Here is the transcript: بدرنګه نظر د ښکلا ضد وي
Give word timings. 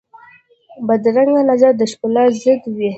بدرنګه 0.87 1.41
نظر 1.51 1.71
د 1.77 1.81
ښکلا 1.91 2.23
ضد 2.41 2.61
وي 2.75 2.89